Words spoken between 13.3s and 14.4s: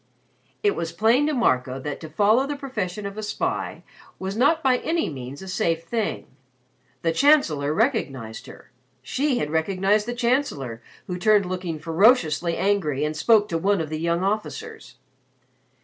to one of the young